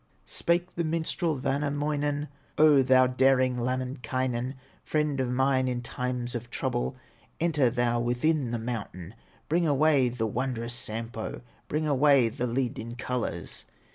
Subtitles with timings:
[0.25, 6.95] Spake the minstrel Wainamoinen: "O thou daring Lemminkainen, Friend of mine in times of trouble,
[7.39, 9.13] Enter thou within the mountain,
[9.47, 13.65] Bring away the wondrous Sampo, Bring away the lid in colors!"